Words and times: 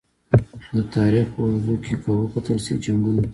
د 0.75 0.77
تاریخ 0.95 1.25
په 1.33 1.39
اوږدو 1.45 1.75
کې 1.83 1.93
که 2.03 2.09
وکتل 2.21 2.57
شي! 2.65 2.73
جنګونه 2.83 3.21
تل 3.23 3.29